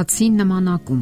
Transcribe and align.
Հացի 0.00 0.26
նմանակում 0.32 1.00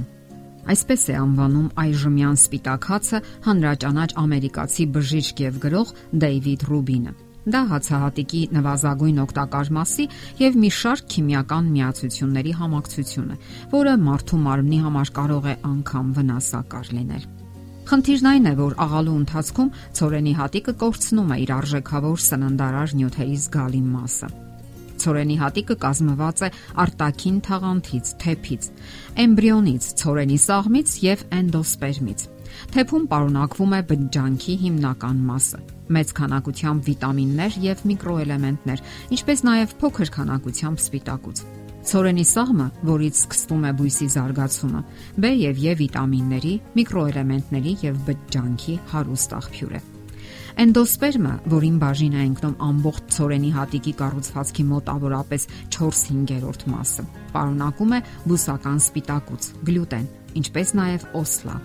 Այսպես 0.73 1.03
է 1.13 1.15
անվանում 1.21 1.67
այժմյան 1.79 2.39
սպիտակ 2.39 2.87
հացը 2.91 3.19
հանրաճանաչ 3.45 4.09
ամերիկացի 4.23 4.87
բժիշկ 4.97 5.43
եւ 5.45 5.61
գրող 5.63 5.93
Դեյվիդ 6.25 6.65
Ռուբինը։ 6.71 7.13
Դա 7.55 7.61
հացահատիկի 7.73 8.41
նվազագույն 8.57 9.21
օգտակար 9.25 9.71
մասի 9.79 10.09
եւ 10.41 10.59
մի 10.65 10.71
շարք 10.79 11.07
քիմիական 11.15 11.71
միացությունների 11.77 12.57
համակցություն 12.59 13.31
է, 13.31 13.39
որը 13.77 13.95
մարդու 14.09 14.41
մարմնի 14.49 14.83
համար 14.89 15.15
կարող 15.21 15.47
է 15.47 15.55
անգամ 15.71 16.11
վնասակար 16.19 16.93
լինել։ 16.99 17.31
Խնդիրն 17.93 18.31
այն 18.35 18.51
է, 18.51 18.57
որ 18.65 18.77
աղալու 18.89 19.17
ընթացքում 19.23 19.73
ծորենի 20.03 20.35
հատիկը 20.43 20.77
կորցնում 20.83 21.33
է 21.39 21.41
իր 21.47 21.57
արժեքավոր 21.63 22.21
սննդարար 22.27 22.99
նյութերի 22.99 23.41
զգալի 23.47 23.87
մասը։ 23.95 24.35
Ցորենի 25.05 25.37
հատիկը 25.43 25.77
կազմված 25.85 26.43
է 26.43 26.51
արտաքին 26.85 27.39
թաղանթից, 27.49 28.13
թեփից, 28.25 28.69
էմբրիոնից, 29.25 29.89
ցորենի 30.03 30.39
սաղմից 30.49 30.95
եւ 31.09 31.25
էնդոսպերմից։ 31.39 32.29
Թեփում 32.75 33.05
պարունակվում 33.13 33.75
է 33.79 33.81
բջջանքի 33.89 34.55
հիմնական 34.65 35.21
մասը՝ 35.29 35.61
մեծ 35.89 36.11
քանակությամբ 36.19 36.89
վիտամիններ 36.89 37.59
եւ 37.65 37.85
միկրոէլեմենտներ, 37.91 38.83
ինչպես 39.17 39.45
նաեւ 39.49 39.75
փոքր 39.83 40.13
քանակությամբ 40.19 40.83
սպիտակուց։ 40.85 41.45
Ցորենի 41.89 42.25
սաղմը, 42.29 42.67
որից 42.89 43.21
սկսվում 43.23 43.63
է 43.65 43.71
բույսի 43.79 44.09
զարգացումը, 44.13 44.83
B 45.17 45.31
եւ 45.49 45.63
E 45.65 45.77
վիտամինների, 45.83 46.57
միկրոէլեմենտների 46.81 47.79
եւ 47.89 48.03
բջջանքի 48.11 48.83
հարուստ 48.93 49.39
աղբյուր 49.39 49.79
է։ 49.79 49.98
Էնդոսպերմը, 50.59 51.33
որին 51.53 51.75
բաժին 51.79 52.15
է 52.19 52.23
ընկնում 52.29 52.55
ամբողջ 52.67 53.13
ծորենի 53.15 53.51
հատիկի 53.55 53.93
կառուցվածքի 54.01 54.65
մոտավորապես 54.73 55.45
4/5-րդ 55.77 56.65
մասը, 56.73 57.05
պարունակում 57.35 57.93
է 57.95 58.01
բուսական 58.25 58.81
սպիտակուց, 58.83 59.47
գլյուտեն, 59.69 60.09
ինչպես 60.43 60.75
նաև 60.81 61.07
օսլա։ 61.23 61.57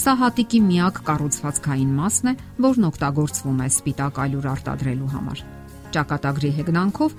Սա 0.00 0.14
հատիկի 0.22 0.62
միակ 0.64 1.02
կառուցվածքային 1.10 1.92
մասն 1.98 2.32
է, 2.32 2.34
որն 2.64 2.88
օգտագործվում 2.88 3.60
է 3.60 3.68
սպիտակ 3.68 4.22
ալյուր 4.24 4.50
արտադրելու 4.56 5.12
համար։ 5.12 5.44
Ճակատագրի 5.98 6.50
հեգնանքով 6.56 7.16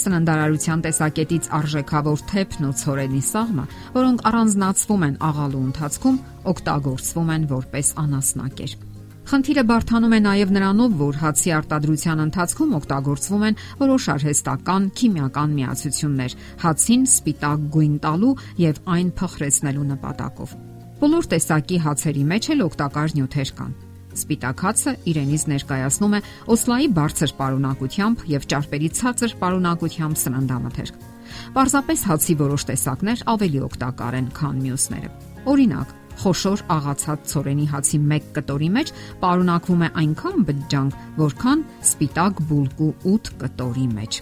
սննդարարության 0.00 0.84
տեսակետից 0.86 1.48
արժեքավոր 1.60 2.22
թեփն 2.30 2.68
ու 2.70 2.76
ցորենի 2.80 3.22
սաղմը, 3.28 3.64
որոնք 4.00 4.24
առանձնացվում 4.30 5.04
են 5.10 5.18
աղալու 5.28 5.64
ընթացքում, 5.70 6.20
օգտագործվում 6.54 7.34
են 7.36 7.50
որպես 7.50 7.92
անասնակեր։ 8.04 8.78
Խնդիրը 9.30 9.62
բարթանում 9.62 10.14
է 10.16 10.18
նաև 10.24 10.52
նրանով, 10.56 10.94
որ 10.98 11.16
հացի 11.20 11.50
արտադրության 11.54 12.22
ընթացքում 12.24 12.70
օգտագործվում 12.80 13.44
են 13.46 13.58
որոշ 13.78 14.06
արհեստական 14.14 14.88
քիմիական 14.98 15.52
միացություններ 15.58 16.34
հացին 16.64 17.04
սպիտակ 17.06 17.68
գույն 17.76 17.94
տալու 18.02 18.32
եւ 18.64 18.80
այն 18.96 19.12
փխրեցնելու 19.20 19.86
նպատակով։ 19.92 20.56
Բոլոր 21.04 21.30
տեսակի 21.30 21.78
հացերի 21.86 22.24
մեջ 22.32 22.50
էլ 22.50 22.64
օգտակար 22.66 23.14
նյութեր 23.20 23.54
կան։ 23.60 23.70
Սպիտակ 24.18 24.64
հացը 24.66 24.92
իրենից 25.14 25.46
ներկայացնում 25.54 26.18
է 26.18 26.20
օսլայի 26.50 26.88
բարձր 26.98 27.34
պարունակությամբ 27.38 28.26
եւ 28.34 28.50
ճարպերի 28.50 28.90
ցածր 28.98 29.38
պարունակությամբ 29.38 30.20
սննդամթերք։ 30.26 31.00
Պարզապես 31.54 32.04
հացի 32.10 32.34
որոշ 32.42 32.66
տեսակներ 32.74 33.24
ավելի 33.30 33.60
օգտակար 33.70 34.18
են, 34.18 34.30
քան 34.34 34.62
մյուսները։ 34.66 35.10
Օրինակ, 35.54 35.99
խոշոր 36.20 36.62
աղացած 36.74 37.30
ծորենի 37.30 37.66
հացի 37.70 37.98
1 38.16 38.28
կտորի 38.36 38.68
մեջ 38.76 38.92
պարունակվում 39.22 39.84
է 39.86 39.88
այնքան 40.02 40.44
բջջանք, 40.50 40.98
որքան 41.20 41.64
սպիտակ 41.90 42.42
բուլկու 42.50 42.92
8 43.14 43.32
կտորի 43.40 43.86
մեջ։ 43.96 44.20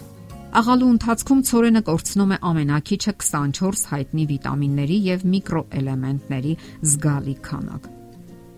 Աղալու 0.59 0.89
ընթացքում 0.95 1.41
ծորենը 1.45 1.81
կորցնում 1.85 2.31
է 2.33 2.37
ամենակիչը 2.49 3.11
24 3.21 3.83
հայտնի 3.91 4.23
վիտամինների 4.31 4.97
եւ 5.09 5.25
միկրոէլեմենտների 5.33 6.53
զգալի 6.89 7.35
քանակ։ 7.49 7.89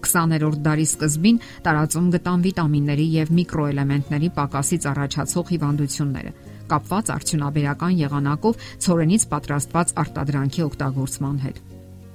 20-րդ 0.02 0.62
դարի 0.66 0.86
սկզբին 0.88 1.42
տարածում 1.68 2.08
գտան 2.16 2.46
վիտամինների 2.46 3.08
եւ 3.18 3.34
միկրոէլեմենտների 3.42 4.30
պակասից 4.38 4.88
առաջացող 4.92 5.52
հիվանդությունները, 5.56 6.32
կապված 6.72 7.12
արդյունաբերական 7.18 8.00
եղանակով 8.06 8.64
ծորենից 8.88 9.28
պատրաստված 9.36 9.94
արտադրանքի 10.06 10.66
օգտագործման 10.72 11.38
հետ։ 11.46 11.62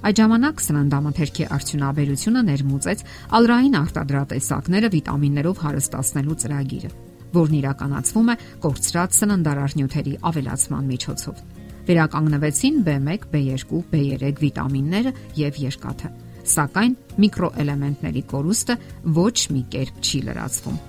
Այդ 0.07 0.21
ժամանակ 0.21 0.61
սննդամթերքի 0.63 1.45
արդյունաբերությունը 1.57 2.43
ներմուծեց 2.47 3.01
ալրային 3.37 3.73
արտադրատեսակները 3.81 4.91
վիտամիններով 4.93 5.63
հարստացնելու 5.65 6.37
ծրագիրը, 6.43 6.91
որն 7.35 7.57
իրականացվում 7.59 8.31
է 8.31 8.37
կորցրած 8.67 9.19
սննդարար 9.19 9.75
նյութերի 9.81 10.15
ավելացման 10.31 10.87
միջոցով։ 10.93 11.43
Վերականգնվեցին 11.91 12.79
B1, 12.87 13.27
B2, 13.35 13.83
B3 13.91 14.33
վիտամինները 14.47 15.15
եւ 15.43 15.61
երկաթը, 15.67 16.15
սակայն 16.55 16.97
միկրոէլեմենտների 17.27 18.23
կորուստը 18.31 18.81
ոչ 19.19 19.37
մի 19.57 19.63
կերպ 19.75 20.03
չի 20.07 20.21
լրացվում։ 20.31 20.83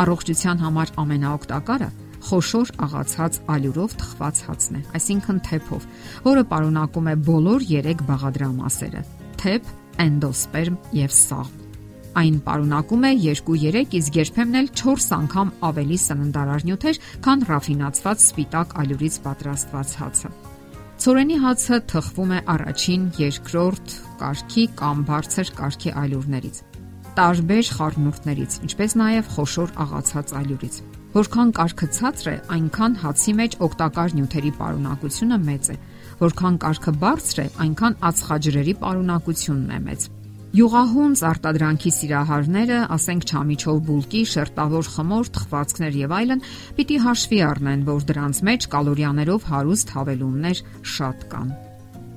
Առողջության 0.00 0.62
համար 0.66 0.96
ամենաօգտակարը 1.04 1.90
խոշոր 2.30 2.68
աղացած 2.86 3.38
ալյուրով 3.50 3.94
թխված 4.00 4.40
հացն 4.46 4.76
է, 4.78 4.82
այսինքն 4.96 5.40
թեփով, 5.48 5.86
որը 6.26 6.44
պարունակում 6.50 7.08
է 7.10 7.14
բոլոր 7.26 7.64
3 7.70 8.04
բաղադրամասերը՝ 8.10 9.02
թեփ, 9.40 9.72
էնդոսպերմ 10.04 10.76
եւ 11.00 11.16
սաղ։ 11.16 11.50
Այն 12.20 12.38
պարունակում 12.46 13.04
է 13.06 13.10
2-3, 13.24 13.82
իսկ 13.98 14.16
երբեմն 14.20 14.60
էլ 14.60 14.70
4 14.80 15.10
անգամ 15.18 15.52
ավելի 15.70 15.98
սննդարար 16.04 16.64
նյութեր, 16.70 17.02
քան 17.26 17.44
ռաֆինացված 17.50 18.24
սպիտակ 18.26 18.74
ալյուրից 18.82 19.18
պատրաստված 19.26 19.94
հացը։ 20.00 20.32
Ցորենի 21.00 21.36
հացը 21.44 21.76
թխվում 21.90 22.34
է 22.34 22.40
առաջին, 22.54 23.04
երկրորդ 23.20 23.94
կարգի 24.20 24.64
կամ 24.80 25.06
բարձր 25.10 25.54
կարգի 25.60 25.94
ալյուրներից 26.02 26.66
տարբեր 27.20 27.70
խառնուրդներից, 27.76 28.54
ինչպես 28.68 28.94
նաև 29.00 29.30
խոշոր 29.34 29.72
աղացած 29.84 30.34
ալյուրից։ 30.40 30.76
Որքան 31.10 31.48
կարգը 31.56 31.86
ցածր 31.96 32.28
է, 32.30 32.34
այնքան 32.54 32.92
հացի 33.00 33.32
մեջ 33.40 33.54
օգտակար 33.66 34.12
նյութերի 34.14 34.50
պարունակությունը 34.60 35.38
մեծ 35.46 35.70
է։ 35.72 35.76
Որքան 36.20 36.58
կարգը 36.62 36.92
բարձր 37.02 37.40
է, 37.42 37.46
այնքան 37.64 37.96
ածխաջրերի 38.10 38.74
պարունակությունն 38.84 39.72
է 39.74 39.78
մեծ։ 39.90 40.06
Յուղահունց 40.50 41.20
արտադրանքի 41.30 41.90
սիրահարները, 41.96 42.78
ասենք 42.94 43.26
չամիչով 43.30 43.76
բուլկի, 43.90 44.22
շերտավոր 44.34 44.88
խմոր, 44.94 45.28
թխվածքներ 45.34 45.98
եւ 46.00 46.14
այլն, 46.20 46.44
պիտի 46.78 46.96
հաշվի 47.06 47.38
առնեն, 47.50 47.84
որ 47.90 48.06
դրանց 48.10 48.40
մեջ 48.50 48.66
կալորիաներով 48.74 49.46
հարուստ 49.50 49.92
հավելումներ 49.94 50.62
շատ 50.94 51.28
կան։ 51.34 51.52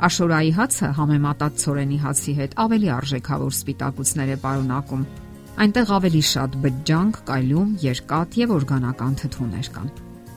Աշորայի 0.04 0.50
հացը 0.58 0.88
համեմատած 0.98 1.62
ծորենի 1.64 2.00
հացի 2.04 2.34
հետ 2.42 2.58
ավելի 2.64 2.90
արժեքավոր 2.98 3.54
սպիտակուցներ 3.54 4.34
է 4.34 4.38
պարունակում, 4.44 5.06
Այնտեղ 5.54 5.90
ավելի 5.94 6.22
շատ 6.26 6.56
բջջանք, 6.64 7.18
կալիում, 7.28 7.74
երկաթ 7.84 8.38
եւ 8.42 8.54
օրգանական 8.56 9.12
թթուներ 9.22 9.68
կան։ 9.76 9.92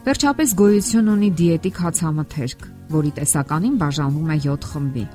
Վերջապես 0.07 0.51
գոյություն 0.61 1.09
ունի 1.13 1.31
դիետիկ 1.41 1.81
հացամթերք, 1.85 2.67
որի 2.93 3.13
տեսականին 3.17 3.79
բաժանվում 3.81 4.35
է 4.35 4.37
7 4.45 4.69
խմբի։ 4.73 5.07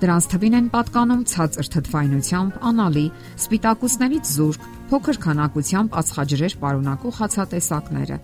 Դրանց 0.00 0.28
թվին 0.30 0.56
են 0.60 0.70
պատկանում 0.70 1.26
ցածր 1.34 1.70
թթվայնությամբ 1.74 2.62
անալի, 2.70 3.04
սպիտակուցներից 3.42 4.32
զուրկ, 4.38 4.70
փոքր 4.94 5.20
քանակությամբ 5.26 6.00
ածխաջրեր 6.00 6.56
պարունակող 6.62 7.20
հացատեսակները։ 7.20 8.18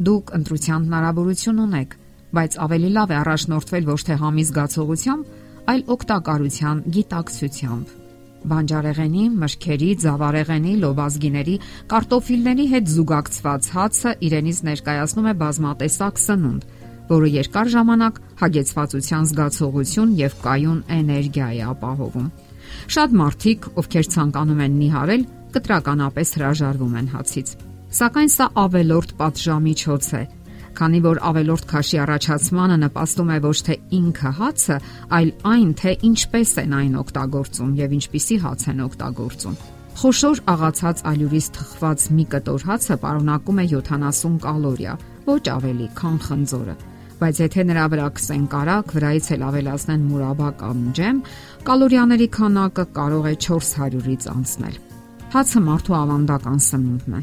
Դուք 0.00 0.34
ընտրության 0.40 0.90
հնարավորություն 0.90 1.64
ունեք, 1.68 1.96
բայց 2.40 2.60
ավելի 2.66 2.90
լավ 2.96 3.10
է 3.10 3.16
առաջնորդվել 3.20 3.90
ոչ 3.92 4.00
թե 4.08 4.20
համի 4.24 4.44
զգացողությամբ, 4.48 5.32
այլ 5.70 5.88
օգտակարության 6.00 6.84
գիտակցությամբ 6.96 7.99
բանջարեղենի, 8.50 9.24
մրգերի, 9.40 9.88
ծավարեղենի, 10.04 10.74
լոբազգիների, 10.84 11.56
կարտոֆիլների 11.92 12.66
հետ 12.72 12.92
զուգակցված 12.94 13.68
հացը 13.76 14.12
իրենից 14.30 14.60
ներկայացնում 14.70 15.28
է 15.30 15.34
բազմատեսակ 15.40 16.20
սնունդ, 16.24 16.68
որը 17.10 17.30
երկար 17.36 17.72
ժամանակ 17.74 18.20
հագեցվածության 18.40 19.28
զգացողություն 19.30 20.14
եւ 20.20 20.36
կայուն 20.44 20.80
էներգիա 21.00 21.48
է 21.50 21.62
ապահովում։ 21.74 22.28
Շատ 22.94 23.16
մարդիկ, 23.20 23.66
ովքեր 23.80 24.06
ցանկանում 24.14 24.62
են 24.66 24.76
նիհարել, 24.80 25.24
կտրականապես 25.54 26.34
հրաժարվում 26.38 26.94
են 27.00 27.08
հացից։ 27.14 27.48
Սակայն 27.90 28.30
սա 28.30 28.46
ավելորտ 28.62 29.14
պատժամիջոց 29.18 30.08
է, 30.14 30.22
քանի 30.80 31.00
որ 31.04 31.18
ավելորտ 31.28 31.66
քաշի 31.70 31.98
առաջացմանը 32.00 32.76
նպաստում 32.80 33.30
է 33.30 33.38
ոչ 33.44 33.56
թե 33.66 33.74
ինքը 34.00 34.30
հացը, 34.40 34.76
այլ 35.16 35.32
այն, 35.50 35.72
թե 35.80 35.92
ինչպես 36.08 36.52
են 36.62 36.76
այն 36.80 36.94
օգտագործում 37.04 37.74
եւ 37.80 37.96
ինչպիսի 38.00 38.38
հաց 38.44 38.64
են 38.72 38.80
օգտագործում։ 38.86 39.58
Խոշոր 40.00 40.40
աղացած 40.48 41.02
ալյուրից 41.10 41.48
թխված 41.56 42.06
մի 42.16 42.24
կտոր 42.32 42.64
հացը 42.70 42.96
պարունակում 43.04 43.60
է 43.60 43.66
70 43.74 44.38
կալորիա, 44.46 44.94
ոչ 45.28 45.44
ավելի, 45.60 45.88
քան 46.00 46.16
խնձորը 46.24 46.76
բայց 47.20 47.40
եթե 47.44 47.64
նրա 47.68 47.82
վրա 47.92 48.06
կսեն 48.16 48.44
կարակ, 48.54 48.92
վրայից 48.96 49.26
էլ 49.34 49.42
ավելացնեն 49.50 50.06
մուրաբա 50.08 50.48
կամ 50.62 50.78
ջեմ, 50.96 51.18
կալորիաների 51.68 52.28
քանակը 52.38 52.86
կարող 52.96 53.28
է 53.28 53.34
400-ից 53.44 54.30
անցնել։ 54.32 54.80
Հացը 55.36 55.62
մարդու 55.68 55.98
ավանդական 56.00 56.64
սնունդն 56.70 57.20
է։ 57.20 57.22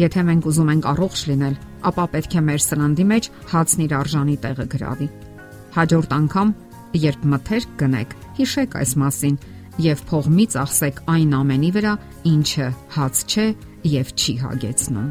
Եթե 0.00 0.22
մենք 0.28 0.46
ուզում 0.48 0.70
ենք 0.72 0.86
առողջ 0.92 1.22
լինել, 1.28 1.56
ապա 1.92 2.04
պետք 2.12 2.36
է 2.38 2.42
մեր 2.48 2.62
սննդի 2.64 3.06
մեջ 3.12 3.30
հացն 3.52 3.82
իր 3.86 3.94
արժանի 3.98 4.36
տեղը 4.42 4.66
գրավի։ 4.72 5.08
Հաջորդ 5.72 6.14
անգամ 6.16 6.54
Երբ 6.92 7.22
մթերք 7.24 7.76
գնեք, 7.80 8.10
հիշեք 8.36 8.74
այս 8.76 8.90
մասին 9.00 9.36
եւ 9.80 10.00
փող 10.10 10.26
մի 10.36 10.44
ծախսեք 10.52 10.98
այն 11.12 11.30
ամենի 11.38 11.70
վրա, 11.76 11.92
ինչը 12.28 12.66
հաց 12.96 13.22
չէ 13.32 13.46
եւ 13.92 14.10
չի 14.12 14.34
հագեցնում։ 14.42 15.06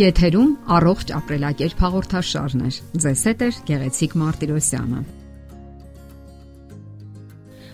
Եթերում 0.00 0.52
առողջ 0.76 1.14
ապրելակերպ 1.20 1.80
հաղորդաշարն 1.86 2.66
է։ 2.68 2.74
Ձեզ 3.06 3.24
հետ 3.30 3.46
է 3.48 3.50
Գեղեցիկ 3.70 4.18
Մարտիրոսյանը։ 4.20 5.02